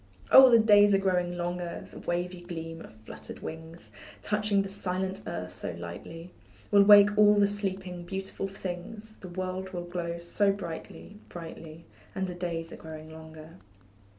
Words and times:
Oh, 0.31 0.49
the 0.49 0.57
days 0.57 0.95
are 0.95 0.97
growing 0.97 1.37
longer, 1.37 1.87
The 1.91 1.99
wavy 1.99 2.41
gleam 2.41 2.81
of 2.81 2.95
fluttering 3.05 3.43
wings, 3.43 3.91
Touching 4.23 4.63
the 4.63 4.67
silent 4.67 5.21
earth 5.27 5.53
so 5.53 5.75
lightly, 5.77 6.31
Will 6.71 6.81
wake 6.81 7.15
all 7.19 7.35
the 7.35 7.45
sleeping, 7.47 8.01
beautiful 8.05 8.47
things, 8.47 9.17
The 9.17 9.29
world 9.29 9.73
will 9.73 9.85
glow 9.85 10.17
so 10.17 10.51
brightly 10.51 11.19
brightly; 11.29 11.85
And 12.15 12.25
the 12.25 12.33
days 12.33 12.73
are 12.73 12.77
growing 12.77 13.11
longer. 13.11 13.57